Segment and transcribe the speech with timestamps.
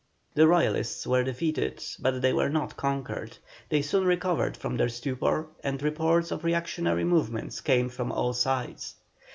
[0.33, 3.37] The Royalists were defeated, but they were not conquered;
[3.69, 8.95] they soon recovered from their stupor, and reports of reactionary movements came from all sides.